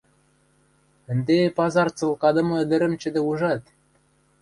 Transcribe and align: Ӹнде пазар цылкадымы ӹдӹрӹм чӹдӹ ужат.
Ӹнде 1.11 1.37
пазар 1.57 1.87
цылкадымы 1.97 2.55
ӹдӹрӹм 2.63 2.93
чӹдӹ 3.01 3.21
ужат. 3.29 3.63